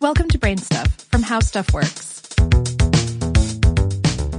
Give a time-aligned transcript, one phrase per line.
[0.00, 2.87] Welcome to Brain Stuff from How Stuff Works.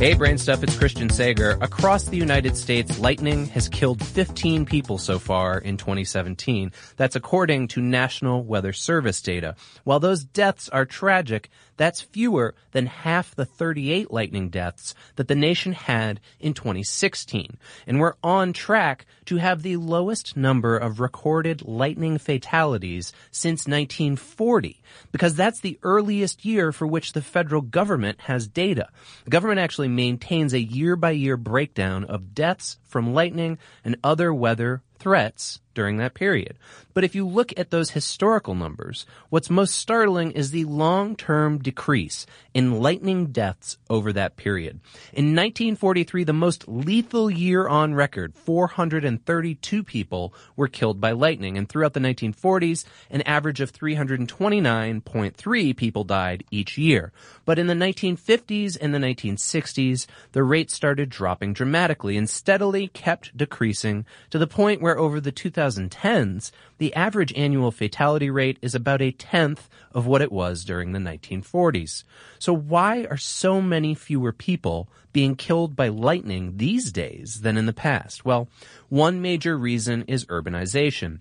[0.00, 1.58] Hey, Brain Stuff, it's Christian Sager.
[1.60, 6.72] Across the United States, lightning has killed 15 people so far in 2017.
[6.96, 9.56] That's according to National Weather Service data.
[9.84, 15.34] While those deaths are tragic, that's fewer than half the 38 lightning deaths that the
[15.34, 17.58] nation had in 2016.
[17.86, 24.82] And we're on track to have the lowest number of recorded lightning fatalities since 1940,
[25.12, 28.88] because that's the earliest year for which the federal government has data.
[29.24, 34.32] The government actually maintains a year by year breakdown of deaths from lightning and other
[34.32, 36.58] weather threats during that period.
[36.92, 42.26] But if you look at those historical numbers, what's most startling is the long-term decrease
[42.52, 44.80] in lightning deaths over that period.
[45.12, 51.68] In 1943, the most lethal year on record, 432 people were killed by lightning, and
[51.68, 57.12] throughout the 1940s, an average of 329.3 people died each year.
[57.44, 63.36] But in the 1950s and the 1960s, the rate started dropping dramatically and steadily kept
[63.36, 69.02] decreasing to the point where over the 2010s, the average annual fatality rate is about
[69.02, 72.04] a tenth of what it was during the 1940s.
[72.38, 77.66] So why are so many fewer people being killed by lightning these days than in
[77.66, 78.24] the past?
[78.24, 78.48] Well,
[78.88, 81.20] one major reason is urbanization.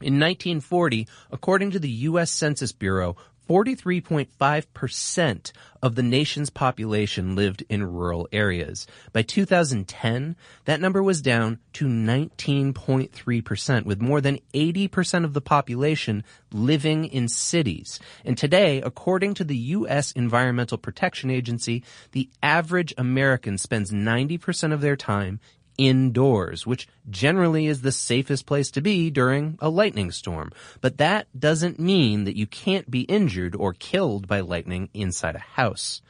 [0.00, 2.30] In 1940, according to the U.S.
[2.30, 3.16] Census Bureau,
[3.48, 8.86] 43.5% of the nation's population lived in rural areas.
[9.12, 16.24] By 2010, that number was down to 19.3%, with more than 80% of the population
[16.52, 18.00] living in cities.
[18.24, 20.10] And today, according to the U.S.
[20.12, 25.38] Environmental Protection Agency, the average American spends 90% of their time
[25.78, 30.50] indoors, which generally is the safest place to be during a lightning storm.
[30.80, 35.38] But that doesn't mean that you can't be injured or killed by lightning inside a
[35.38, 36.02] house.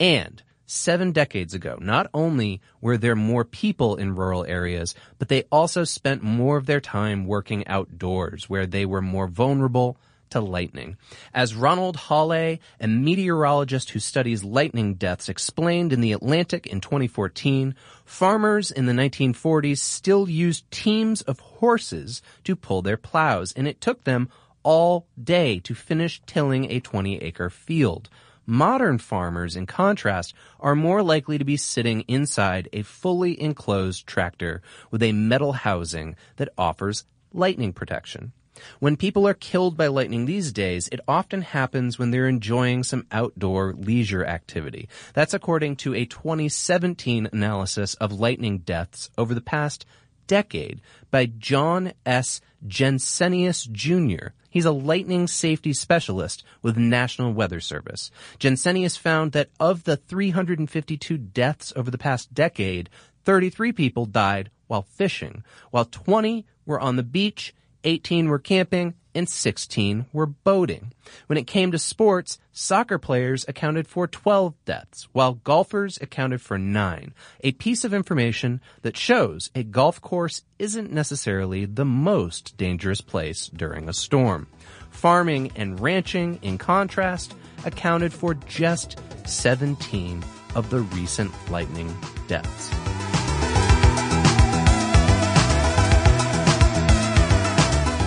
[0.00, 5.44] And seven decades ago, not only were there more people in rural areas, but they
[5.52, 9.98] also spent more of their time working outdoors where they were more vulnerable
[10.34, 10.96] to lightning.
[11.32, 17.76] As Ronald Holle, a meteorologist who studies lightning deaths, explained in The Atlantic in 2014,
[18.04, 23.80] farmers in the 1940s still used teams of horses to pull their plows, and it
[23.80, 24.28] took them
[24.64, 28.10] all day to finish tilling a 20 acre field.
[28.44, 34.62] Modern farmers, in contrast, are more likely to be sitting inside a fully enclosed tractor
[34.90, 38.32] with a metal housing that offers lightning protection.
[38.78, 43.06] When people are killed by lightning these days, it often happens when they're enjoying some
[43.10, 44.88] outdoor leisure activity.
[45.12, 49.84] That's according to a 2017 analysis of lightning deaths over the past
[50.26, 52.40] decade by John S.
[52.66, 54.28] Jensenius Jr.
[54.48, 58.10] He's a lightning safety specialist with National Weather Service.
[58.38, 62.88] Jensenius found that of the 352 deaths over the past decade,
[63.24, 67.54] 33 people died while fishing, while 20 were on the beach
[67.84, 70.92] 18 were camping, and 16 were boating.
[71.26, 76.58] When it came to sports, soccer players accounted for 12 deaths, while golfers accounted for
[76.58, 77.14] 9.
[77.40, 83.48] A piece of information that shows a golf course isn't necessarily the most dangerous place
[83.54, 84.48] during a storm.
[84.90, 87.34] Farming and ranching, in contrast,
[87.64, 90.24] accounted for just 17
[90.54, 91.94] of the recent lightning
[92.28, 92.83] deaths.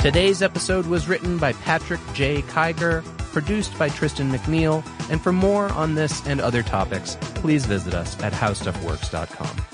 [0.00, 2.40] Today's episode was written by Patrick J.
[2.40, 7.92] Kiger, produced by Tristan McNeil, and for more on this and other topics, please visit
[7.92, 9.69] us at howstuffworks.com.